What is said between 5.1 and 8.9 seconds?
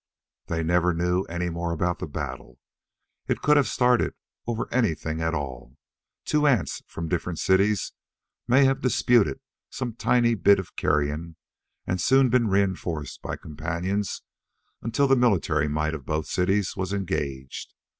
at all two ants from the different cities may have